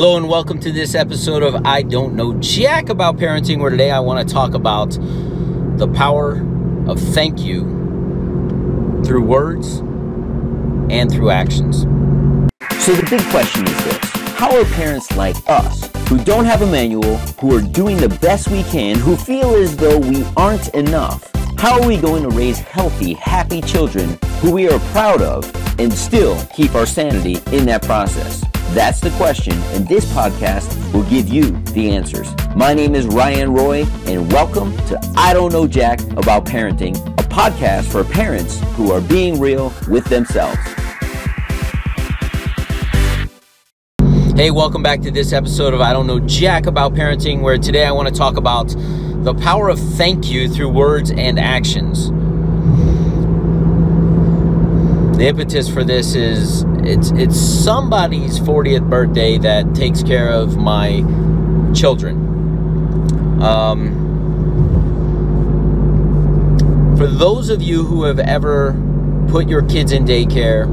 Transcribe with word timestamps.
Hello 0.00 0.16
and 0.16 0.28
welcome 0.28 0.60
to 0.60 0.70
this 0.70 0.94
episode 0.94 1.42
of 1.42 1.66
I 1.66 1.82
Don't 1.82 2.14
Know 2.14 2.34
Jack 2.34 2.88
About 2.88 3.16
Parenting, 3.16 3.58
where 3.58 3.68
today 3.68 3.90
I 3.90 3.98
want 3.98 4.28
to 4.28 4.32
talk 4.32 4.54
about 4.54 4.90
the 5.76 5.90
power 5.92 6.36
of 6.86 7.00
thank 7.00 7.40
you 7.40 7.62
through 9.04 9.24
words 9.24 9.78
and 10.88 11.10
through 11.10 11.30
actions. 11.30 11.80
So 12.78 12.94
the 12.94 13.08
big 13.10 13.22
question 13.32 13.66
is 13.66 13.84
this 13.86 13.98
How 14.36 14.56
are 14.56 14.64
parents 14.66 15.10
like 15.16 15.34
us, 15.48 15.90
who 16.08 16.22
don't 16.22 16.44
have 16.44 16.62
a 16.62 16.66
manual, 16.66 17.16
who 17.40 17.56
are 17.56 17.60
doing 17.60 17.96
the 17.96 18.08
best 18.20 18.50
we 18.50 18.62
can, 18.62 19.00
who 19.00 19.16
feel 19.16 19.56
as 19.56 19.76
though 19.76 19.98
we 19.98 20.24
aren't 20.36 20.68
enough, 20.76 21.28
how 21.58 21.82
are 21.82 21.88
we 21.88 21.96
going 21.96 22.22
to 22.22 22.28
raise 22.28 22.60
healthy, 22.60 23.14
happy 23.14 23.60
children 23.62 24.16
who 24.38 24.52
we 24.52 24.68
are 24.68 24.78
proud 24.92 25.22
of 25.22 25.52
and 25.80 25.92
still 25.92 26.40
keep 26.54 26.76
our 26.76 26.86
sanity 26.86 27.40
in 27.50 27.66
that 27.66 27.82
process? 27.82 28.44
That's 28.72 29.00
the 29.00 29.10
question, 29.12 29.54
and 29.72 29.88
this 29.88 30.04
podcast 30.12 30.92
will 30.92 31.04
give 31.04 31.26
you 31.26 31.52
the 31.72 31.90
answers. 31.90 32.28
My 32.54 32.74
name 32.74 32.94
is 32.94 33.06
Ryan 33.06 33.54
Roy, 33.54 33.86
and 34.04 34.30
welcome 34.30 34.76
to 34.88 35.00
I 35.16 35.32
Don't 35.32 35.54
Know 35.54 35.66
Jack 35.66 36.02
About 36.18 36.44
Parenting, 36.44 36.94
a 37.18 37.22
podcast 37.22 37.90
for 37.90 38.04
parents 38.04 38.60
who 38.74 38.92
are 38.92 39.00
being 39.00 39.40
real 39.40 39.72
with 39.88 40.04
themselves. 40.04 40.58
Hey, 44.36 44.50
welcome 44.50 44.82
back 44.82 45.00
to 45.00 45.10
this 45.10 45.32
episode 45.32 45.72
of 45.72 45.80
I 45.80 45.94
Don't 45.94 46.06
Know 46.06 46.20
Jack 46.20 46.66
About 46.66 46.92
Parenting, 46.92 47.40
where 47.40 47.56
today 47.56 47.86
I 47.86 47.90
want 47.90 48.08
to 48.08 48.14
talk 48.14 48.36
about 48.36 48.68
the 49.24 49.34
power 49.34 49.70
of 49.70 49.78
thank 49.78 50.30
you 50.30 50.46
through 50.46 50.68
words 50.68 51.10
and 51.10 51.38
actions. 51.38 52.10
The 55.18 55.26
impetus 55.26 55.68
for 55.68 55.82
this 55.82 56.14
is 56.14 56.64
it's 56.84 57.10
it's 57.10 57.36
somebody's 57.36 58.38
40th 58.38 58.88
birthday 58.88 59.36
that 59.38 59.74
takes 59.74 60.00
care 60.00 60.30
of 60.30 60.56
my 60.56 61.02
children. 61.74 63.42
Um, 63.42 64.06
for 66.96 67.08
those 67.08 67.50
of 67.50 67.60
you 67.60 67.82
who 67.82 68.04
have 68.04 68.20
ever 68.20 68.80
put 69.26 69.48
your 69.48 69.62
kids 69.62 69.90
in 69.90 70.04
daycare 70.04 70.66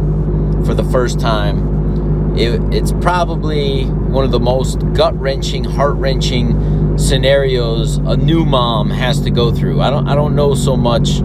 for 0.63 0.75
the 0.75 0.83
first 0.91 1.19
time, 1.19 2.37
it, 2.37 2.61
it's 2.71 2.91
probably 2.91 3.85
one 3.85 4.25
of 4.25 4.31
the 4.31 4.39
most 4.39 4.77
gut 4.93 5.19
wrenching, 5.19 5.63
heart 5.63 5.95
wrenching 5.95 6.99
scenarios 6.99 7.97
a 7.97 8.15
new 8.15 8.45
mom 8.45 8.91
has 8.91 9.21
to 9.21 9.31
go 9.31 9.51
through. 9.51 9.81
I 9.81 9.89
don't 9.89 10.07
I 10.07 10.13
don't 10.13 10.35
know 10.35 10.53
so 10.53 10.77
much 10.77 11.17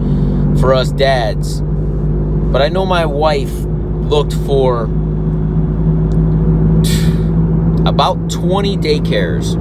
for 0.59 0.73
us 0.73 0.91
dads 0.91 1.61
but 2.51 2.61
I 2.61 2.69
know 2.69 2.85
my 2.85 3.05
wife 3.05 3.51
looked 3.51 4.33
for 4.45 4.87
about 7.85 8.29
20 8.29 8.77
daycares 8.77 9.55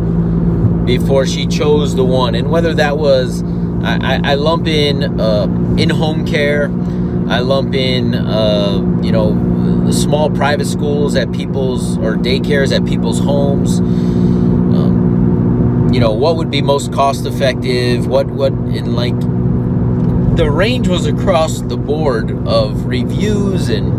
before 0.86 1.26
she 1.26 1.46
chose 1.46 1.94
the 1.94 2.04
one. 2.04 2.34
And 2.34 2.50
whether 2.50 2.74
that 2.74 2.98
was, 2.98 3.42
I, 3.82 4.20
I, 4.24 4.34
lump 4.34 4.66
in 4.66 5.20
uh, 5.20 5.44
in 5.78 5.90
home 5.90 6.26
care, 6.26 6.64
I 7.28 7.40
lump 7.40 7.74
in, 7.74 8.14
uh, 8.14 9.00
you 9.02 9.12
know, 9.12 9.90
small 9.92 10.30
private 10.30 10.66
schools 10.66 11.14
at 11.14 11.32
people's, 11.32 11.96
or 11.98 12.16
daycares 12.16 12.76
at 12.76 12.84
people's 12.84 13.20
homes. 13.20 13.78
Um, 13.78 15.90
you 15.92 16.00
know, 16.00 16.12
what 16.12 16.36
would 16.36 16.50
be 16.50 16.60
most 16.60 16.92
cost 16.92 17.24
effective? 17.24 18.06
What, 18.06 18.26
what, 18.26 18.52
in 18.52 18.94
like, 18.94 19.14
the 20.40 20.50
range 20.50 20.88
was 20.88 21.04
across 21.04 21.60
the 21.60 21.76
board 21.76 22.30
of 22.48 22.86
reviews 22.86 23.68
and 23.68 23.92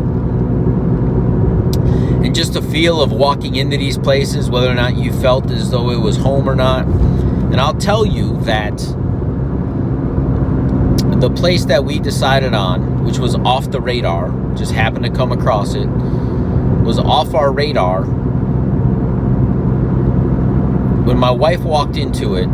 and 2.25 2.33
just 2.33 2.55
a 2.55 2.63
feel 2.63 2.99
of 2.99 3.11
walking 3.11 3.57
into 3.57 3.77
these 3.77 3.95
places, 3.95 4.49
whether 4.49 4.67
or 4.67 4.73
not 4.73 4.95
you 4.95 5.13
felt 5.21 5.51
as 5.51 5.69
though 5.69 5.91
it 5.91 5.99
was 5.99 6.17
home 6.17 6.49
or 6.49 6.55
not. 6.55 6.87
And 6.87 7.61
I'll 7.61 7.75
tell 7.75 8.07
you 8.07 8.41
that 8.41 8.75
the 11.21 11.29
place 11.29 11.65
that 11.65 11.85
we 11.85 11.99
decided 11.99 12.55
on, 12.55 13.03
which 13.05 13.19
was 13.19 13.35
off 13.35 13.69
the 13.69 13.79
radar, 13.79 14.31
just 14.55 14.71
happened 14.71 15.05
to 15.05 15.11
come 15.11 15.31
across 15.31 15.75
it, 15.75 15.85
was 15.85 16.97
off 16.97 17.35
our 17.35 17.51
radar. 17.51 18.01
When 21.05 21.19
my 21.19 21.29
wife 21.29 21.61
walked 21.61 21.97
into 21.97 22.33
it, 22.33 22.49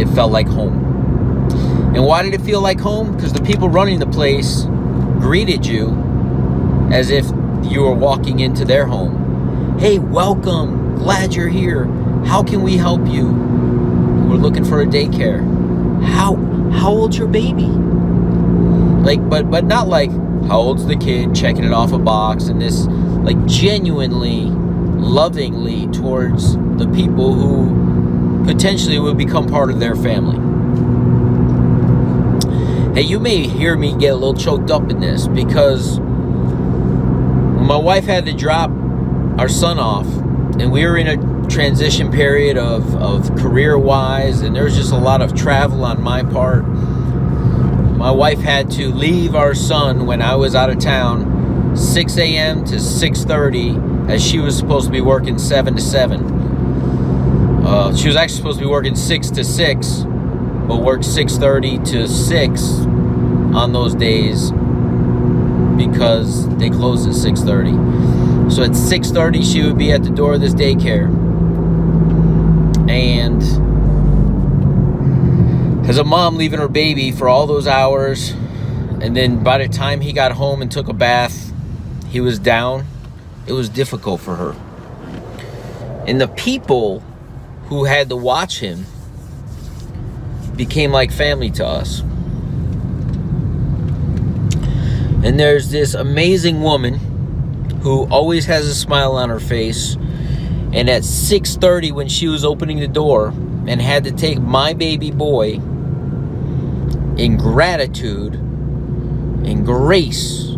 it 0.00 0.08
felt 0.14 0.32
like 0.32 0.48
home. 0.48 0.85
And 1.96 2.04
why 2.04 2.22
did 2.22 2.34
it 2.34 2.42
feel 2.42 2.60
like 2.60 2.78
home? 2.78 3.16
Because 3.16 3.32
the 3.32 3.40
people 3.40 3.70
running 3.70 3.98
the 3.98 4.06
place 4.06 4.64
greeted 5.18 5.64
you 5.64 5.88
as 6.92 7.08
if 7.08 7.24
you 7.62 7.80
were 7.80 7.94
walking 7.94 8.40
into 8.40 8.66
their 8.66 8.84
home. 8.84 9.78
Hey, 9.78 9.98
welcome. 9.98 10.96
Glad 10.96 11.34
you're 11.34 11.48
here. 11.48 11.86
How 12.26 12.42
can 12.42 12.60
we 12.60 12.76
help 12.76 13.06
you? 13.06 13.28
We're 13.28 14.36
looking 14.36 14.62
for 14.62 14.82
a 14.82 14.84
daycare. 14.84 15.40
How 16.02 16.36
how 16.70 16.90
old's 16.90 17.16
your 17.16 17.28
baby? 17.28 17.64
Like 17.64 19.26
but 19.30 19.50
but 19.50 19.64
not 19.64 19.88
like 19.88 20.10
how 20.48 20.58
old's 20.58 20.84
the 20.84 20.96
kid 20.96 21.34
checking 21.34 21.64
it 21.64 21.72
off 21.72 21.92
a 21.92 21.98
box 21.98 22.48
and 22.48 22.60
this 22.60 22.84
like 23.24 23.42
genuinely 23.46 24.42
lovingly 25.00 25.86
towards 25.92 26.56
the 26.76 26.92
people 26.94 27.32
who 27.32 28.44
potentially 28.44 28.98
would 28.98 29.16
become 29.16 29.46
part 29.46 29.70
of 29.70 29.80
their 29.80 29.96
family. 29.96 30.45
Hey, 32.96 33.02
you 33.02 33.20
may 33.20 33.46
hear 33.46 33.76
me 33.76 33.94
get 33.94 34.14
a 34.14 34.16
little 34.16 34.32
choked 34.32 34.70
up 34.70 34.90
in 34.90 35.00
this 35.00 35.28
because 35.28 35.98
my 36.00 37.76
wife 37.76 38.06
had 38.06 38.24
to 38.24 38.32
drop 38.32 38.70
our 39.38 39.50
son 39.50 39.78
off, 39.78 40.06
and 40.58 40.72
we 40.72 40.82
were 40.86 40.96
in 40.96 41.06
a 41.06 41.46
transition 41.50 42.10
period 42.10 42.56
of, 42.56 42.96
of 42.96 43.36
career 43.36 43.76
wise, 43.76 44.40
and 44.40 44.56
there 44.56 44.64
was 44.64 44.74
just 44.74 44.92
a 44.92 44.96
lot 44.96 45.20
of 45.20 45.34
travel 45.34 45.84
on 45.84 46.00
my 46.00 46.22
part. 46.22 46.64
My 46.64 48.10
wife 48.10 48.38
had 48.38 48.70
to 48.70 48.88
leave 48.88 49.34
our 49.34 49.54
son 49.54 50.06
when 50.06 50.22
I 50.22 50.34
was 50.36 50.54
out 50.54 50.70
of 50.70 50.78
town 50.78 51.76
6 51.76 52.16
a.m. 52.16 52.64
to 52.64 52.76
6:30 52.76 54.08
as 54.08 54.24
she 54.24 54.38
was 54.38 54.56
supposed 54.56 54.86
to 54.86 54.90
be 54.90 55.02
working 55.02 55.36
7 55.38 55.74
to 55.76 55.82
7. 55.82 56.24
Uh, 57.62 57.94
she 57.94 58.08
was 58.08 58.16
actually 58.16 58.36
supposed 58.38 58.58
to 58.58 58.64
be 58.64 58.70
working 58.70 58.96
6 58.96 59.30
to 59.32 59.44
6 59.44 60.06
but 60.66 60.82
work 60.82 61.02
6:30 61.02 61.78
to 61.86 62.08
6 62.08 62.80
on 63.54 63.72
those 63.72 63.94
days 63.94 64.52
because 65.76 66.48
they 66.56 66.70
close 66.70 67.06
at 67.06 67.14
6:30. 67.14 68.50
So 68.50 68.62
at 68.62 68.74
6:30 68.76 69.42
she 69.42 69.62
would 69.62 69.78
be 69.78 69.92
at 69.92 70.02
the 70.02 70.10
door 70.10 70.34
of 70.34 70.40
this 70.40 70.54
daycare. 70.54 71.08
And 72.88 73.42
as 75.88 75.98
a 75.98 76.04
mom 76.04 76.36
leaving 76.36 76.58
her 76.58 76.68
baby 76.68 77.12
for 77.12 77.28
all 77.28 77.46
those 77.46 77.66
hours 77.66 78.34
and 79.00 79.16
then 79.16 79.42
by 79.42 79.58
the 79.58 79.68
time 79.68 80.00
he 80.00 80.12
got 80.12 80.32
home 80.32 80.62
and 80.62 80.70
took 80.70 80.88
a 80.88 80.92
bath, 80.92 81.52
he 82.08 82.20
was 82.20 82.38
down. 82.38 82.86
It 83.46 83.52
was 83.52 83.68
difficult 83.68 84.20
for 84.20 84.36
her. 84.36 84.54
And 86.06 86.20
the 86.20 86.28
people 86.28 87.02
who 87.66 87.84
had 87.84 88.08
to 88.08 88.16
watch 88.16 88.60
him 88.60 88.86
became 90.56 90.92
like 90.92 91.10
family 91.12 91.50
to 91.50 91.66
us. 91.66 92.00
And 95.24 95.40
there's 95.40 95.70
this 95.70 95.94
amazing 95.94 96.62
woman 96.62 96.94
who 97.82 98.06
always 98.08 98.46
has 98.46 98.66
a 98.66 98.74
smile 98.74 99.12
on 99.12 99.28
her 99.28 99.40
face. 99.40 99.96
And 100.72 100.88
at 100.88 101.02
6:30 101.02 101.92
when 101.92 102.08
she 102.08 102.28
was 102.28 102.44
opening 102.44 102.80
the 102.80 102.88
door 102.88 103.28
and 103.66 103.80
had 103.80 104.04
to 104.04 104.12
take 104.12 104.40
my 104.40 104.72
baby 104.72 105.10
boy 105.10 105.54
in 107.16 107.36
gratitude 107.36 108.34
and 108.34 109.64
grace 109.64 110.56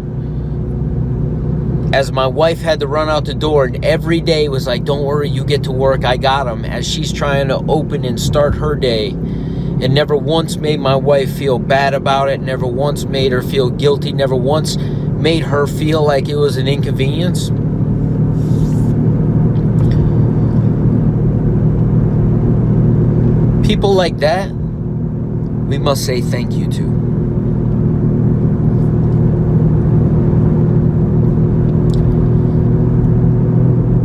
as 1.92 2.12
my 2.12 2.26
wife 2.26 2.60
had 2.60 2.80
to 2.80 2.86
run 2.86 3.08
out 3.08 3.24
the 3.24 3.34
door 3.34 3.64
and 3.64 3.84
every 3.84 4.20
day 4.20 4.48
was 4.48 4.66
like 4.66 4.84
don't 4.84 5.04
worry 5.04 5.28
you 5.28 5.44
get 5.44 5.62
to 5.64 5.72
work 5.72 6.04
I 6.04 6.16
got 6.16 6.46
him 6.46 6.64
as 6.64 6.86
she's 6.86 7.12
trying 7.12 7.48
to 7.48 7.64
open 7.68 8.04
and 8.04 8.20
start 8.20 8.54
her 8.56 8.74
day 8.74 9.14
it 9.80 9.90
never 9.90 10.16
once 10.16 10.56
made 10.56 10.80
my 10.80 10.96
wife 10.96 11.32
feel 11.32 11.58
bad 11.58 11.94
about 11.94 12.28
it, 12.28 12.40
never 12.40 12.66
once 12.66 13.04
made 13.04 13.30
her 13.30 13.42
feel 13.42 13.70
guilty, 13.70 14.12
never 14.12 14.34
once 14.34 14.76
made 14.76 15.44
her 15.44 15.66
feel 15.66 16.04
like 16.04 16.28
it 16.28 16.36
was 16.36 16.56
an 16.56 16.66
inconvenience. 16.66 17.50
People 23.66 23.94
like 23.94 24.18
that, 24.18 24.50
we 24.50 25.78
must 25.78 26.04
say 26.04 26.20
thank 26.20 26.54
you 26.54 26.68
to. 26.70 26.98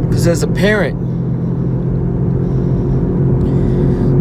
Because 0.07 0.27
as 0.27 0.43
a 0.43 0.47
parent, 0.47 0.99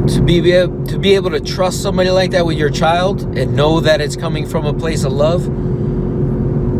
to 0.08 0.11
be 0.24 0.40
to 0.40 0.98
be 0.98 1.14
able 1.14 1.30
to 1.30 1.40
trust 1.40 1.82
somebody 1.82 2.10
like 2.10 2.30
that 2.32 2.46
with 2.46 2.56
your 2.56 2.70
child 2.70 3.22
and 3.36 3.54
know 3.56 3.80
that 3.80 4.00
it's 4.00 4.16
coming 4.16 4.46
from 4.46 4.66
a 4.66 4.72
place 4.72 5.04
of 5.04 5.12
love 5.12 5.46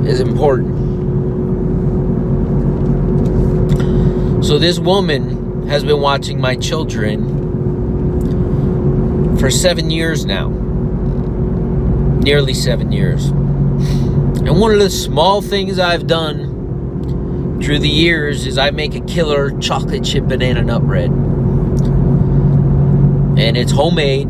is 0.06 0.20
important. 0.20 0.82
So 4.44 4.58
this 4.58 4.78
woman 4.78 5.66
has 5.68 5.84
been 5.84 6.00
watching 6.00 6.40
my 6.40 6.56
children 6.56 7.40
for 9.38 9.50
seven 9.50 9.90
years 9.90 10.24
now. 10.24 10.48
Nearly 12.20 12.54
seven 12.54 12.92
years. 12.92 13.26
And 13.26 14.60
one 14.60 14.72
of 14.72 14.78
the 14.78 14.90
small 14.90 15.40
things 15.42 15.78
I've 15.78 16.06
done 16.06 17.60
through 17.62 17.78
the 17.78 17.88
years 17.88 18.46
is 18.46 18.58
I 18.58 18.70
make 18.70 18.94
a 18.94 19.00
killer 19.00 19.56
chocolate 19.58 20.04
chip 20.04 20.24
banana 20.24 20.62
nut 20.62 20.82
bread. 20.82 21.31
And 23.42 23.56
it's 23.56 23.72
homemade. 23.72 24.28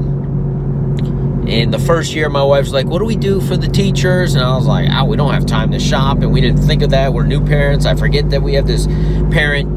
And 1.47 1.75
the 1.75 1.79
first 1.79 2.15
year, 2.15 2.31
my 2.31 2.43
wife's 2.43 2.73
like, 2.73 2.87
What 2.87 3.01
do 3.01 3.05
we 3.05 3.15
do 3.15 3.43
for 3.43 3.59
the 3.59 3.69
teachers? 3.69 4.35
And 4.35 4.43
I 4.43 4.57
was 4.57 4.65
like, 4.65 4.89
Oh, 4.91 5.05
we 5.05 5.19
don't 5.19 5.35
have 5.35 5.45
time 5.45 5.71
to 5.73 5.79
shop. 5.79 6.23
And 6.23 6.33
we 6.33 6.41
didn't 6.41 6.63
think 6.63 6.81
of 6.81 6.89
that. 6.91 7.13
We're 7.13 7.27
new 7.27 7.45
parents. 7.45 7.85
I 7.85 7.95
forget 7.95 8.31
that 8.31 8.43
we 8.43 8.55
have 8.55 8.67
this 8.67 8.87
parent 8.87 9.69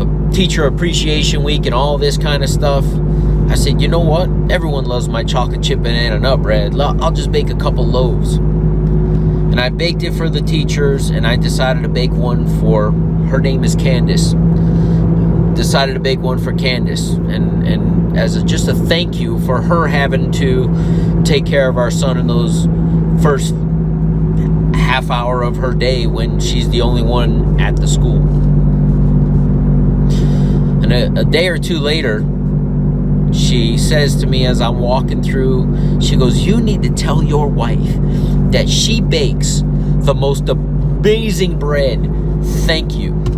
uh, 0.00 0.32
teacher 0.32 0.66
appreciation 0.66 1.44
week 1.44 1.66
and 1.66 1.74
all 1.74 1.98
this 1.98 2.18
kind 2.18 2.42
of 2.42 2.50
stuff. 2.50 2.84
I 3.48 3.54
said, 3.54 3.80
You 3.80 3.86
know 3.86 4.00
what? 4.00 4.28
Everyone 4.50 4.86
loves 4.86 5.08
my 5.08 5.22
chocolate 5.22 5.62
chip 5.62 5.78
banana 5.78 6.18
nut 6.18 6.42
bread. 6.42 6.74
I'll 6.80 7.12
just 7.12 7.30
bake 7.30 7.48
a 7.48 7.56
couple 7.56 7.86
loaves. 7.86 8.38
And 8.38 9.60
I 9.60 9.68
baked 9.68 10.02
it 10.02 10.14
for 10.14 10.28
the 10.28 10.40
teachers, 10.40 11.10
and 11.10 11.28
I 11.28 11.36
decided 11.36 11.84
to 11.84 11.88
bake 11.88 12.12
one 12.12 12.48
for 12.58 12.90
her 13.30 13.38
name 13.38 13.62
is 13.62 13.76
Candace. 13.76 14.34
Decided 15.60 15.92
to 15.92 16.00
bake 16.00 16.20
one 16.20 16.38
for 16.38 16.54
Candace, 16.54 17.10
and 17.10 17.68
and 17.68 18.16
as 18.18 18.34
a, 18.34 18.42
just 18.42 18.66
a 18.66 18.72
thank 18.74 19.16
you 19.16 19.38
for 19.40 19.60
her 19.60 19.86
having 19.86 20.32
to 20.32 21.22
take 21.22 21.44
care 21.44 21.68
of 21.68 21.76
our 21.76 21.90
son 21.90 22.16
in 22.16 22.26
those 22.26 22.64
first 23.22 23.54
half 24.74 25.10
hour 25.10 25.42
of 25.42 25.56
her 25.56 25.74
day 25.74 26.06
when 26.06 26.40
she's 26.40 26.70
the 26.70 26.80
only 26.80 27.02
one 27.02 27.60
at 27.60 27.76
the 27.76 27.86
school. 27.86 28.16
And 30.82 30.92
a, 30.94 31.20
a 31.20 31.24
day 31.26 31.48
or 31.48 31.58
two 31.58 31.78
later, 31.78 32.24
she 33.34 33.76
says 33.76 34.16
to 34.22 34.26
me 34.26 34.46
as 34.46 34.62
I'm 34.62 34.78
walking 34.78 35.22
through, 35.22 36.00
she 36.00 36.16
goes, 36.16 36.38
You 36.38 36.58
need 36.58 36.82
to 36.84 36.90
tell 36.90 37.22
your 37.22 37.48
wife 37.48 37.96
that 38.50 38.66
she 38.66 39.02
bakes 39.02 39.60
the 39.60 40.14
most 40.14 40.48
amazing 40.48 41.58
bread. 41.58 42.10
Thank 42.64 42.94
you. 42.94 43.29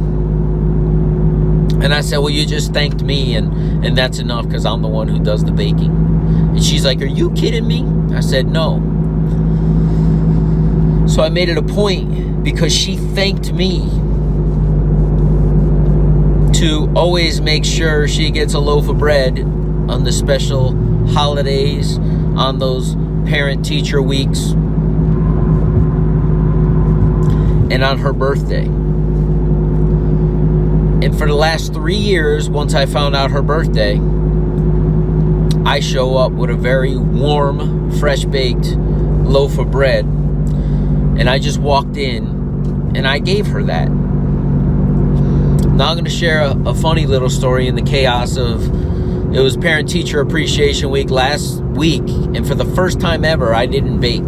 And 1.82 1.92
I 1.92 2.00
said, 2.00 2.18
Well, 2.18 2.30
you 2.30 2.46
just 2.46 2.72
thanked 2.72 3.02
me, 3.02 3.34
and, 3.34 3.84
and 3.84 3.98
that's 3.98 4.18
enough 4.18 4.46
because 4.46 4.64
I'm 4.64 4.82
the 4.82 4.88
one 4.88 5.08
who 5.08 5.18
does 5.18 5.44
the 5.44 5.50
baking. 5.50 5.90
And 5.90 6.62
she's 6.62 6.84
like, 6.84 7.00
Are 7.02 7.06
you 7.06 7.32
kidding 7.32 7.66
me? 7.66 7.84
I 8.16 8.20
said, 8.20 8.46
No. 8.46 8.76
So 11.08 11.22
I 11.22 11.28
made 11.28 11.48
it 11.48 11.58
a 11.58 11.62
point 11.62 12.44
because 12.44 12.72
she 12.74 12.96
thanked 12.96 13.52
me 13.52 13.80
to 16.60 16.92
always 16.94 17.40
make 17.40 17.64
sure 17.64 18.06
she 18.06 18.30
gets 18.30 18.54
a 18.54 18.60
loaf 18.60 18.88
of 18.88 18.98
bread 18.98 19.40
on 19.40 20.04
the 20.04 20.12
special 20.12 20.76
holidays, 21.08 21.98
on 21.98 22.60
those 22.60 22.94
parent 23.26 23.64
teacher 23.64 24.00
weeks 24.00 24.52
and 27.72 27.82
on 27.82 27.98
her 27.98 28.12
birthday. 28.12 28.68
And 31.02 31.18
for 31.18 31.26
the 31.26 31.34
last 31.34 31.74
three 31.74 31.96
years, 31.96 32.48
once 32.48 32.74
I 32.74 32.86
found 32.86 33.16
out 33.16 33.32
her 33.32 33.42
birthday, 33.42 33.98
I 35.68 35.80
show 35.80 36.16
up 36.16 36.30
with 36.30 36.48
a 36.48 36.54
very 36.54 36.96
warm, 36.96 37.90
fresh 37.98 38.24
baked 38.24 38.66
loaf 38.66 39.58
of 39.58 39.72
bread. 39.72 40.04
And 40.04 41.28
I 41.28 41.40
just 41.40 41.58
walked 41.58 41.96
in 41.96 42.92
and 42.94 43.08
I 43.08 43.18
gave 43.18 43.48
her 43.48 43.64
that. 43.64 43.90
Now 45.72 45.88
I'm 45.88 45.94
going 45.96 46.04
to 46.04 46.10
share 46.10 46.42
a, 46.42 46.56
a 46.66 46.74
funny 46.74 47.06
little 47.06 47.30
story 47.30 47.66
in 47.66 47.74
the 47.74 47.82
chaos 47.82 48.36
of 48.36 48.62
it 49.34 49.40
was 49.40 49.56
Parent 49.56 49.88
Teacher 49.88 50.20
Appreciation 50.20 50.90
Week 50.90 51.10
last 51.10 51.62
week, 51.62 52.06
and 52.06 52.46
for 52.46 52.54
the 52.54 52.66
first 52.76 53.00
time 53.00 53.24
ever, 53.24 53.52
I 53.52 53.66
didn't 53.66 53.98
bake. 53.98 54.22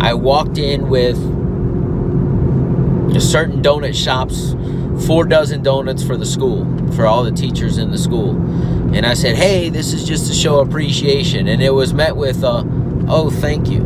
I 0.00 0.14
walked 0.14 0.58
in 0.58 0.88
with 0.88 1.16
certain 3.20 3.62
donut 3.62 3.94
shops, 3.94 4.54
four 5.06 5.24
dozen 5.24 5.62
donuts 5.62 6.02
for 6.02 6.16
the 6.16 6.26
school, 6.26 6.64
for 6.92 7.06
all 7.06 7.24
the 7.24 7.32
teachers 7.32 7.78
in 7.78 7.90
the 7.90 7.98
school. 7.98 8.30
And 8.94 9.04
I 9.04 9.14
said, 9.14 9.36
hey, 9.36 9.68
this 9.68 9.92
is 9.92 10.06
just 10.06 10.26
to 10.28 10.34
show 10.34 10.60
appreciation. 10.60 11.48
And 11.48 11.62
it 11.62 11.70
was 11.70 11.92
met 11.92 12.16
with, 12.16 12.42
oh, 12.44 13.30
thank 13.30 13.68
you. 13.68 13.80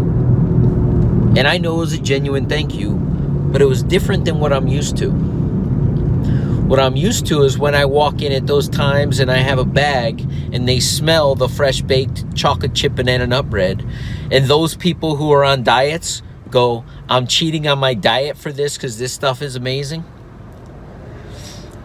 And 1.37 1.47
I 1.47 1.59
know 1.59 1.77
it 1.77 1.79
was 1.79 1.93
a 1.93 2.01
genuine 2.01 2.49
thank 2.49 2.75
you, 2.75 2.95
but 2.95 3.63
it 3.63 3.67
was 3.67 3.83
different 3.83 4.25
than 4.25 4.39
what 4.39 4.53
I'm 4.53 4.69
used 4.69 4.97
to. 4.99 5.11
What 5.11 6.79
I'm 6.79 6.97
used 6.97 7.27
to 7.29 7.43
is 7.45 7.59
when 7.59 7.75
I 7.75 7.87
walk 7.87 8.21
in 8.21 8.31
at 8.33 8.47
those 8.47 8.69
times 8.69 9.21
and 9.21 9.31
I 9.31 9.39
have 9.39 9.59
a 9.59 9.65
bag 9.65 10.21
and 10.53 10.69
they 10.69 10.81
smell 10.81 11.35
the 11.35 11.49
fresh 11.49 11.81
baked 11.81 12.37
chocolate 12.37 12.75
chip 12.75 12.95
banana 12.95 13.27
nut 13.27 13.49
bread. 13.49 13.87
And 14.31 14.45
those 14.45 14.77
people 14.77 15.17
who 15.17 15.33
are 15.33 15.45
on 15.45 15.63
diets 15.63 16.23
go, 16.51 16.85
I'm 17.09 17.27
cheating 17.27 17.67
on 17.67 17.79
my 17.79 17.95
diet 17.95 18.37
for 18.37 18.53
this 18.53 18.77
because 18.77 18.99
this 18.99 19.15
stuff 19.15 19.41
is 19.41 19.57
amazing. 19.57 20.05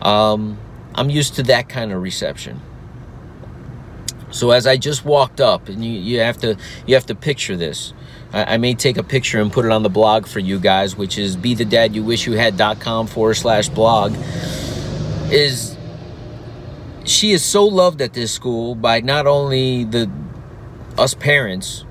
Um, 0.03 0.59
I'm 0.93 1.09
used 1.09 1.35
to 1.35 1.43
that 1.43 1.69
kind 1.69 1.91
of 1.91 2.01
reception. 2.01 2.61
So 4.31 4.51
as 4.51 4.67
I 4.67 4.77
just 4.77 5.05
walked 5.05 5.39
up, 5.39 5.69
and 5.69 5.83
you, 5.83 5.91
you 5.91 6.19
have 6.19 6.37
to 6.39 6.57
you 6.85 6.95
have 6.95 7.05
to 7.07 7.15
picture 7.15 7.55
this. 7.55 7.93
I, 8.33 8.55
I 8.55 8.57
may 8.57 8.73
take 8.73 8.97
a 8.97 9.03
picture 9.03 9.39
and 9.39 9.51
put 9.51 9.65
it 9.65 9.71
on 9.71 9.83
the 9.83 9.89
blog 9.89 10.27
for 10.27 10.39
you 10.39 10.59
guys, 10.59 10.95
which 10.97 11.17
is 11.17 11.35
be 11.35 11.55
the 11.55 11.65
dad 11.65 11.95
you 11.95 12.03
wish 12.03 12.25
you 12.25 12.33
had.com 12.33 13.07
forward 13.07 13.35
slash 13.35 13.69
blog. 13.69 14.15
Is 15.31 15.77
she 17.05 17.31
is 17.31 17.43
so 17.43 17.65
loved 17.65 18.01
at 18.01 18.13
this 18.13 18.31
school 18.31 18.75
by 18.75 19.01
not 19.01 19.27
only 19.27 19.83
the 19.83 20.09
us 20.97 21.13
parents, 21.13 21.85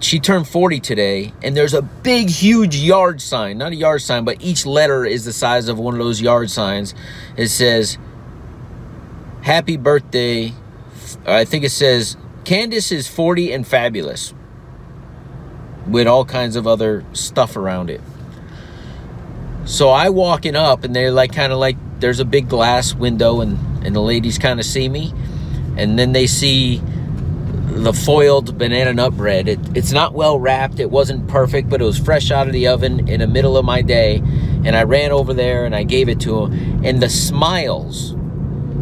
she 0.00 0.20
turned 0.20 0.46
40 0.46 0.80
today, 0.80 1.32
and 1.42 1.56
there's 1.56 1.72
a 1.72 1.80
big, 1.82 2.28
huge 2.28 2.76
yard 2.76 3.22
sign. 3.22 3.56
Not 3.58 3.72
a 3.72 3.76
yard 3.76 4.02
sign, 4.02 4.24
but 4.24 4.42
each 4.42 4.66
letter 4.66 5.04
is 5.04 5.24
the 5.24 5.32
size 5.32 5.68
of 5.68 5.78
one 5.78 5.94
of 5.94 5.98
those 5.98 6.20
yard 6.20 6.50
signs. 6.50 6.94
It 7.36 7.48
says, 7.48 7.96
Happy 9.40 9.78
birthday. 9.78 10.52
I 11.26 11.46
think 11.46 11.64
it 11.64 11.70
says, 11.70 12.18
Candace 12.44 12.92
is 12.92 13.08
40 13.08 13.52
and 13.52 13.66
fabulous. 13.66 14.34
With 15.86 16.06
all 16.06 16.26
kinds 16.26 16.56
of 16.56 16.66
other 16.66 17.04
stuff 17.14 17.56
around 17.56 17.88
it. 17.88 18.02
So 19.64 19.88
I 19.88 20.10
walking 20.10 20.54
up, 20.54 20.84
and 20.84 20.94
they're 20.94 21.12
like, 21.12 21.32
kind 21.32 21.50
of 21.52 21.58
like, 21.58 21.76
there's 21.98 22.20
a 22.20 22.26
big 22.26 22.50
glass 22.50 22.94
window, 22.94 23.40
and, 23.40 23.58
and 23.86 23.96
the 23.96 24.02
ladies 24.02 24.36
kind 24.36 24.60
of 24.60 24.66
see 24.66 24.88
me. 24.88 25.14
And 25.78 25.98
then 25.98 26.12
they 26.12 26.26
see 26.26 26.82
the 27.84 27.92
foiled 27.92 28.58
banana 28.58 28.92
nut 28.92 29.16
bread. 29.16 29.48
It, 29.48 29.58
it's 29.76 29.92
not 29.92 30.14
well 30.14 30.38
wrapped. 30.38 30.80
It 30.80 30.90
wasn't 30.90 31.28
perfect, 31.28 31.68
but 31.68 31.80
it 31.80 31.84
was 31.84 31.98
fresh 31.98 32.30
out 32.30 32.46
of 32.46 32.52
the 32.52 32.68
oven 32.68 33.08
in 33.08 33.20
the 33.20 33.26
middle 33.26 33.56
of 33.56 33.64
my 33.64 33.82
day. 33.82 34.22
And 34.64 34.76
I 34.76 34.82
ran 34.84 35.12
over 35.12 35.34
there 35.34 35.64
and 35.64 35.74
I 35.74 35.84
gave 35.84 36.08
it 36.08 36.20
to 36.20 36.44
him. 36.44 36.84
And 36.84 37.02
the 37.02 37.08
smiles, 37.08 38.14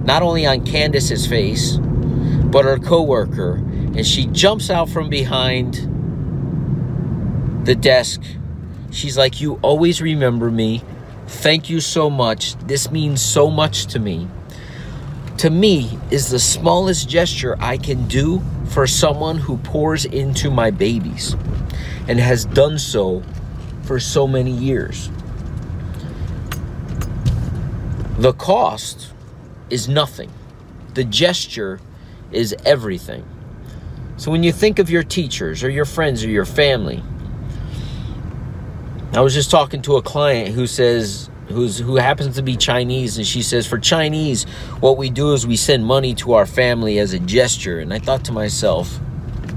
not 0.04 0.22
only 0.22 0.46
on 0.46 0.64
Candace's 0.64 1.26
face, 1.26 1.76
but 1.76 2.64
her 2.64 2.78
coworker. 2.78 3.54
And 3.56 4.06
she 4.06 4.26
jumps 4.26 4.70
out 4.70 4.88
from 4.88 5.08
behind 5.08 5.74
the 7.66 7.74
desk. 7.74 8.22
She's 8.90 9.18
like, 9.18 9.40
You 9.40 9.58
always 9.62 10.00
remember 10.00 10.50
me. 10.50 10.82
Thank 11.26 11.68
you 11.68 11.80
so 11.80 12.08
much. 12.08 12.54
This 12.66 12.90
means 12.90 13.20
so 13.20 13.50
much 13.50 13.86
to 13.86 13.98
me 13.98 14.28
to 15.38 15.50
me 15.50 15.98
is 16.10 16.30
the 16.30 16.38
smallest 16.38 17.08
gesture 17.08 17.56
I 17.60 17.76
can 17.76 18.08
do 18.08 18.42
for 18.70 18.86
someone 18.86 19.38
who 19.38 19.56
pours 19.58 20.04
into 20.04 20.50
my 20.50 20.70
babies 20.70 21.34
and 22.08 22.18
has 22.18 22.44
done 22.44 22.78
so 22.78 23.22
for 23.82 23.98
so 23.98 24.26
many 24.26 24.50
years. 24.50 25.10
The 28.18 28.32
cost 28.32 29.12
is 29.70 29.88
nothing, 29.88 30.30
the 30.94 31.04
gesture 31.04 31.80
is 32.32 32.54
everything. 32.64 33.24
So 34.16 34.30
when 34.30 34.42
you 34.42 34.52
think 34.52 34.78
of 34.78 34.88
your 34.88 35.02
teachers 35.02 35.62
or 35.62 35.70
your 35.70 35.84
friends 35.84 36.24
or 36.24 36.30
your 36.30 36.46
family, 36.46 37.02
I 39.12 39.20
was 39.20 39.34
just 39.34 39.50
talking 39.50 39.82
to 39.82 39.96
a 39.96 40.02
client 40.02 40.54
who 40.54 40.66
says, 40.66 41.30
who's 41.48 41.78
who 41.78 41.96
happens 41.96 42.36
to 42.36 42.42
be 42.42 42.56
Chinese, 42.56 43.18
and 43.18 43.26
she 43.26 43.42
says, 43.42 43.66
for 43.66 43.78
Chinese, 43.78 44.44
what 44.80 44.96
we 44.96 45.10
do 45.10 45.32
is 45.32 45.46
we 45.46 45.56
send 45.56 45.84
money 45.86 46.14
to 46.14 46.34
our 46.34 46.46
family 46.46 46.98
as 46.98 47.12
a 47.12 47.18
gesture. 47.18 47.78
And 47.78 47.92
I 47.92 47.98
thought 47.98 48.24
to 48.24 48.32
myself, 48.32 48.98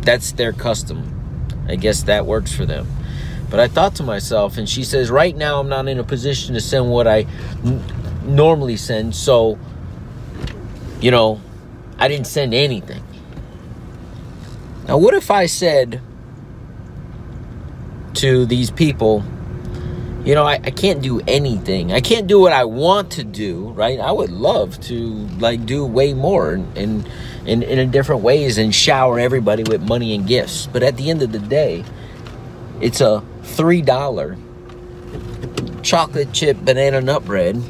that's 0.02 0.32
their 0.34 0.54
custom. 0.54 1.16
I 1.68 1.76
guess 1.76 2.04
that 2.04 2.26
works 2.26 2.54
for 2.54 2.66
them. 2.66 2.88
But 3.50 3.60
I 3.60 3.68
thought 3.68 3.96
to 3.96 4.04
myself, 4.04 4.58
and 4.58 4.70
she 4.70 4.84
says, 4.84 5.10
right 5.10 5.36
now 5.36 5.60
I'm 5.60 5.70
not 5.70 5.88
in 5.88 6.00
a 6.00 6.04
position 6.04 6.54
to 6.54 6.62
send 6.62 6.90
what 6.90 7.08
I 7.08 7.26
n- 7.66 7.84
normally 8.24 8.78
send, 8.78 9.16
so 9.16 9.58
you 11.02 11.12
know, 11.12 11.42
I 11.98 12.08
didn't 12.08 12.28
send 12.28 12.54
anything. 12.54 13.04
Now, 14.88 14.98
what 14.98 15.14
if 15.14 15.32
I 15.32 15.46
said 15.46 16.02
to 18.16 18.46
these 18.46 18.72
people, 18.72 19.24
you 20.26 20.36
know, 20.36 20.44
I, 20.44 20.56
I 20.56 20.72
can't 20.72 21.02
do 21.02 21.22
anything. 21.28 21.94
I 21.94 22.02
can't 22.02 22.28
do 22.28 22.40
what 22.40 22.52
I 22.52 22.66
want 22.66 23.12
to 23.12 23.24
do, 23.24 23.70
right? 23.70 24.00
I 24.00 24.12
would 24.12 24.32
love 24.32 24.80
to 24.82 24.98
like 25.40 25.66
do 25.66 25.86
way 25.86 26.14
more 26.14 26.54
and 26.54 26.78
in, 26.78 27.06
in, 27.46 27.64
in 27.64 27.80
a 27.80 27.86
different 27.86 28.22
ways 28.22 28.58
and 28.58 28.76
shower 28.76 29.18
everybody 29.20 29.64
with 29.64 29.82
money 29.82 30.14
and 30.14 30.28
gifts. 30.28 30.68
But 30.68 30.84
at 30.84 30.98
the 30.98 31.10
end 31.10 31.22
of 31.22 31.32
the 31.32 31.40
day, 31.40 31.86
it's 32.82 33.02
a 33.02 33.24
three 33.44 33.82
dollar 33.82 34.38
chocolate 35.82 36.34
chip 36.34 36.58
banana 36.58 37.02
nut 37.02 37.26
bread. 37.26 37.62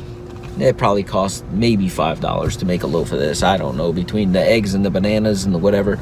It 0.59 0.77
probably 0.77 1.03
costs 1.03 1.43
maybe 1.51 1.87
five 1.87 2.19
dollars 2.19 2.57
to 2.57 2.65
make 2.65 2.81
a 2.81 2.87
loaf 2.87 3.11
of 3.11 3.19
this. 3.19 3.43
I 3.43 3.57
don't 3.57 3.77
know 3.77 3.93
between 3.93 4.31
the 4.31 4.41
eggs 4.41 4.73
and 4.73 4.83
the 4.83 4.89
bananas 4.89 5.45
and 5.45 5.53
the 5.53 5.59
whatever. 5.59 5.97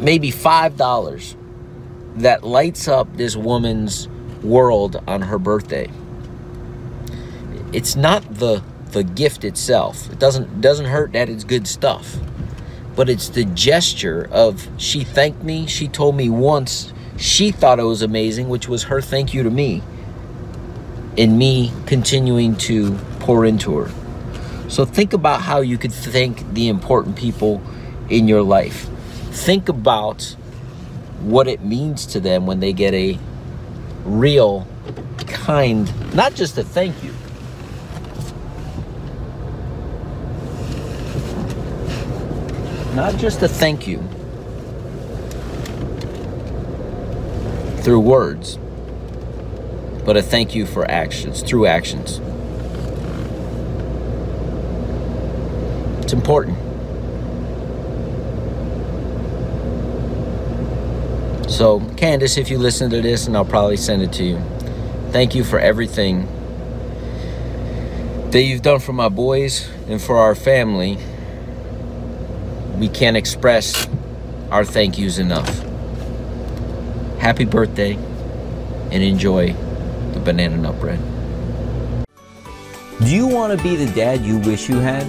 Maybe 0.00 0.30
five 0.30 0.76
dollars 0.76 1.36
that 2.16 2.44
lights 2.44 2.86
up 2.86 3.16
this 3.16 3.34
woman's 3.34 4.08
world 4.42 5.02
on 5.06 5.22
her 5.22 5.38
birthday. 5.38 5.90
It's 7.72 7.96
not 7.96 8.34
the 8.34 8.62
the 8.92 9.04
gift 9.04 9.44
itself. 9.44 10.10
It 10.10 10.18
doesn't 10.18 10.60
doesn't 10.60 10.86
hurt 10.86 11.12
that 11.12 11.28
it's 11.28 11.44
good 11.44 11.66
stuff. 11.66 12.16
But 12.96 13.08
it's 13.08 13.28
the 13.28 13.44
gesture 13.44 14.28
of 14.32 14.68
she 14.76 15.04
thanked 15.04 15.42
me. 15.42 15.66
She 15.66 15.88
told 15.88 16.16
me 16.16 16.28
once 16.28 16.92
she 17.16 17.52
thought 17.52 17.78
it 17.78 17.84
was 17.84 18.02
amazing, 18.02 18.48
which 18.48 18.68
was 18.68 18.84
her 18.84 19.00
thank 19.00 19.32
you 19.32 19.42
to 19.42 19.50
me. 19.50 19.82
And 21.16 21.38
me 21.38 21.72
continuing 21.86 22.56
to 22.56 22.96
pour 23.20 23.44
into 23.44 23.76
her. 23.76 23.90
So 24.68 24.84
think 24.84 25.12
about 25.12 25.42
how 25.42 25.60
you 25.60 25.78
could 25.78 25.92
thank 25.92 26.54
the 26.54 26.68
important 26.68 27.16
people 27.16 27.60
in 28.08 28.28
your 28.28 28.42
life. 28.42 28.88
Think 29.30 29.68
about 29.68 30.36
what 31.20 31.46
it 31.48 31.62
means 31.64 32.06
to 32.06 32.20
them 32.20 32.46
when 32.46 32.60
they 32.60 32.72
get 32.72 32.94
a 32.94 33.18
real, 34.04 34.66
kind, 35.26 36.14
not 36.14 36.34
just 36.34 36.58
a 36.58 36.62
thank 36.62 37.02
you. 37.02 37.12
Not 42.94 43.16
just 43.16 43.42
a 43.42 43.48
thank 43.48 43.86
you 43.86 43.98
through 47.82 48.00
words, 48.00 48.58
but 50.04 50.16
a 50.16 50.22
thank 50.22 50.54
you 50.54 50.66
for 50.66 50.90
actions, 50.90 51.42
through 51.42 51.66
actions. 51.66 52.20
It's 56.02 56.12
important. 56.12 56.69
So, 61.60 61.78
Candace, 61.98 62.38
if 62.38 62.48
you 62.48 62.56
listen 62.56 62.88
to 62.88 63.02
this, 63.02 63.26
and 63.26 63.36
I'll 63.36 63.44
probably 63.44 63.76
send 63.76 64.00
it 64.00 64.14
to 64.14 64.24
you, 64.24 64.38
thank 65.10 65.34
you 65.34 65.44
for 65.44 65.58
everything 65.58 66.26
that 68.30 68.40
you've 68.40 68.62
done 68.62 68.80
for 68.80 68.94
my 68.94 69.10
boys 69.10 69.68
and 69.86 70.00
for 70.00 70.16
our 70.16 70.34
family. 70.34 70.96
We 72.78 72.88
can't 72.88 73.14
express 73.14 73.86
our 74.50 74.64
thank 74.64 74.96
yous 74.96 75.18
enough. 75.18 75.50
Happy 77.18 77.44
birthday 77.44 77.92
and 77.92 79.02
enjoy 79.02 79.52
the 80.14 80.20
banana 80.20 80.56
nut 80.56 80.80
bread. 80.80 80.98
Do 83.00 83.14
you 83.14 83.26
want 83.26 83.54
to 83.54 83.62
be 83.62 83.76
the 83.76 83.92
dad 83.92 84.22
you 84.22 84.38
wish 84.38 84.66
you 84.66 84.76
had? 84.76 85.04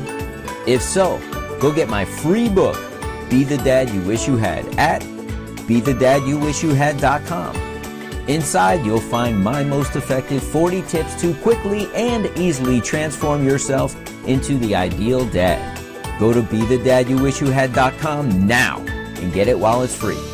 If 0.67 0.81
so, 0.81 1.17
go 1.61 1.71
get 1.71 1.87
my 1.87 2.03
free 2.03 2.49
book, 2.49 2.75
Be 3.29 3.45
the 3.45 3.57
Dad 3.59 3.89
You 3.89 4.01
Wish 4.01 4.27
You 4.27 4.35
Had, 4.35 4.65
at 4.77 5.01
BeTheDadYouWishYouHad.com. 5.67 7.55
Inside, 8.27 8.85
you'll 8.85 8.99
find 8.99 9.43
my 9.43 9.63
most 9.63 9.95
effective 9.95 10.43
40 10.43 10.83
tips 10.83 11.19
to 11.21 11.33
quickly 11.35 11.87
and 11.95 12.27
easily 12.37 12.79
transform 12.79 13.43
yourself 13.45 13.95
into 14.27 14.59
the 14.59 14.75
ideal 14.75 15.25
dad. 15.25 15.79
Go 16.19 16.31
to 16.31 16.41
BeTheDadYouWishYouHad.com 16.41 18.47
now 18.47 18.77
and 18.77 19.33
get 19.33 19.47
it 19.47 19.59
while 19.59 19.81
it's 19.81 19.95
free. 19.95 20.30